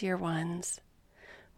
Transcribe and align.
Dear 0.00 0.16
ones, 0.16 0.80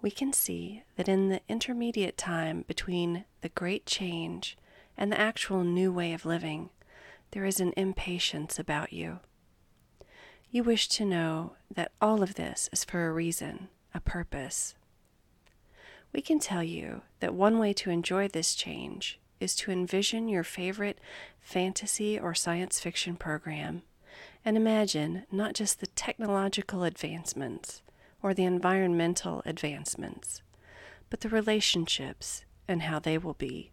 we 0.01 0.11
can 0.11 0.33
see 0.33 0.83
that 0.97 1.09
in 1.09 1.29
the 1.29 1.43
intermediate 1.49 2.19
time 2.19 2.65
between 2.67 3.25
the 3.41 3.51
great 3.51 3.87
change 3.87 4.59
and 4.97 5.13
the 5.13 5.21
actual 5.21 5.63
new 5.63 5.93
way 5.93 6.13
of 6.13 6.27
living, 6.27 6.71
there 7.31 7.45
is 7.45 7.61
an 7.61 7.73
impatience 7.77 8.59
about 8.59 8.93
you. 8.93 9.21
You 10.51 10.65
wish 10.65 10.89
to 10.89 11.05
know 11.05 11.53
that 11.73 11.93
all 12.01 12.21
of 12.21 12.35
this 12.35 12.69
is 12.73 12.83
for 12.83 13.07
a 13.07 13.13
reason, 13.13 13.69
a 13.95 14.01
purpose. 14.01 14.75
We 16.13 16.21
can 16.21 16.41
tell 16.41 16.65
you 16.65 17.03
that 17.21 17.35
one 17.35 17.61
way 17.61 17.73
to 17.75 17.91
enjoy 17.91 18.27
this 18.27 18.57
change 18.57 19.21
is 19.39 19.55
to 19.55 19.71
envision 19.71 20.27
your 20.27 20.43
favorite 20.43 20.99
fantasy 21.41 22.19
or 22.19 22.35
science 22.35 22.81
fiction 22.81 23.15
program 23.15 23.83
and 24.45 24.57
imagine 24.57 25.27
not 25.31 25.55
just 25.55 25.79
the 25.79 25.87
technological 25.87 26.83
advancements 26.83 27.83
or 28.23 28.33
the 28.33 28.45
environmental 28.45 29.43
advancements, 29.45 30.43
but 31.11 31.21
the 31.21 31.29
relationships 31.29 32.45
and 32.69 32.83
how 32.83 32.99
they 32.99 33.19
will 33.19 33.35
be. 33.35 33.73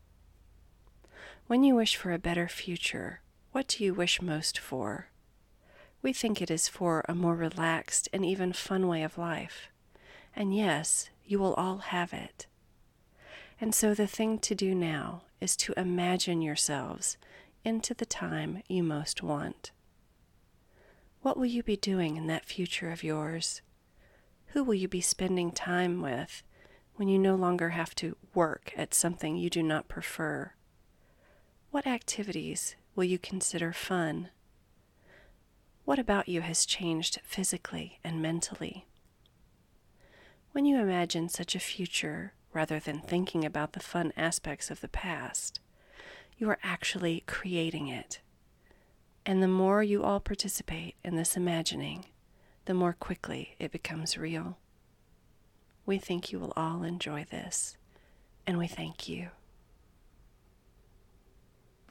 When 1.48 1.64
you 1.64 1.76
wish 1.76 1.96
for 1.96 2.12
a 2.12 2.20
better 2.20 2.48
future, 2.48 3.22
what 3.52 3.68
do 3.68 3.84
you 3.84 3.94
wish 3.94 4.22
most 4.22 4.58
for? 4.60 5.08
We 6.02 6.14
think 6.14 6.42
it 6.42 6.52
is 6.52 6.68
for 6.68 7.04
a 7.10 7.16
more 7.16 7.36
relaxed 7.36 8.08
and 8.14 8.26
even 8.26 8.54
fun 8.54 8.88
way 8.88 9.04
of 9.04 9.18
life. 9.18 9.70
And 10.36 10.56
yes, 10.56 11.10
you 11.26 11.40
will 11.40 11.54
all 11.56 11.80
have 11.80 12.14
it. 12.14 12.48
And 13.60 13.76
so 13.76 13.94
the 13.94 14.08
thing 14.08 14.40
to 14.40 14.56
do 14.56 14.74
now 14.74 15.24
is 15.42 15.58
to 15.58 15.74
imagine 15.76 16.42
yourselves 16.42 17.18
into 17.66 17.94
the 17.94 18.06
time 18.06 18.64
you 18.68 18.84
most 18.84 19.22
want. 19.22 19.72
What 21.22 21.36
will 21.36 21.46
you 21.46 21.64
be 21.64 21.76
doing 21.76 22.16
in 22.16 22.28
that 22.28 22.46
future 22.46 22.92
of 22.92 23.04
yours? 23.04 23.62
Who 24.54 24.64
will 24.64 24.74
you 24.74 24.88
be 24.88 25.02
spending 25.02 25.52
time 25.52 26.02
with 26.02 26.42
when 26.96 27.08
you 27.08 27.20
no 27.20 27.36
longer 27.36 27.70
have 27.70 27.94
to 27.96 28.18
work 28.34 28.74
at 28.76 28.94
something 28.96 29.36
you 29.36 29.50
do 29.50 29.62
not 29.62 29.88
prefer? 29.88 30.54
What 31.70 31.86
activities 31.86 32.76
will 32.96 33.04
you 33.04 33.20
consider 33.20 33.72
fun? 33.74 34.30
What 35.86 36.00
about 36.00 36.28
you 36.28 36.42
has 36.42 36.66
changed 36.66 37.20
physically 37.24 38.00
and 38.04 38.24
mentally? 38.24 38.88
When 40.52 40.66
you 40.66 40.80
imagine 40.80 41.30
such 41.30 41.54
a 41.54 41.60
future 41.60 42.34
rather 42.52 42.80
than 42.80 43.02
thinking 43.02 43.46
about 43.46 43.74
the 43.74 43.80
fun 43.80 44.12
aspects 44.18 44.72
of 44.72 44.82
the 44.82 44.88
past, 44.88 45.60
you 46.40 46.50
are 46.50 46.58
actually 46.64 47.24
creating 47.28 47.88
it. 47.88 48.20
And 49.28 49.44
the 49.44 49.48
more 49.48 49.84
you 49.84 50.04
all 50.04 50.20
participate 50.20 50.96
in 51.04 51.16
this 51.16 51.38
imagining, 51.38 52.06
the 52.70 52.76
more 52.76 52.94
quickly 52.94 53.56
it 53.58 53.72
becomes 53.72 54.16
real. 54.16 54.56
We 55.88 55.98
think 55.98 56.32
you 56.32 56.38
will 56.38 56.54
all 56.56 56.84
enjoy 56.84 57.26
this, 57.32 57.78
and 58.46 58.60
we 58.60 58.68
thank 58.68 59.10
you. 59.10 59.30